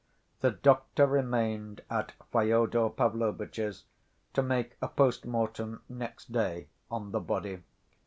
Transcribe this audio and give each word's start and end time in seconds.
The 0.39 0.49
doctor 0.49 1.05
remained 1.05 1.83
at 1.87 2.13
Fyodor 2.31 2.89
Pavlovitch's 2.89 3.83
to 4.33 4.41
make 4.41 4.75
a 4.81 4.89
post‐mortem 4.89 5.81
next 5.87 6.31
day 6.31 6.69
on 6.89 7.11
the 7.11 7.19
body. 7.19 7.61